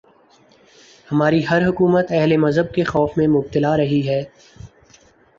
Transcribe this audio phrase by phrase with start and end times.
[1.11, 4.21] ہماری ہر حکومت اہل مذہب کے خوف میں مبتلا رہی ہے۔